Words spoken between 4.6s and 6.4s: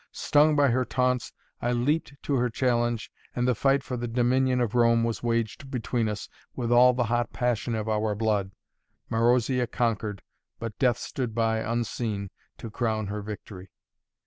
Rome was waged between us